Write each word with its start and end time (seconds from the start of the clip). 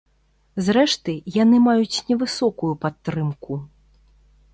Зрэшты, 0.67 1.13
яны 1.43 1.59
маюць 1.65 2.01
невысокую 2.07 2.71
падтрымку. 2.87 3.59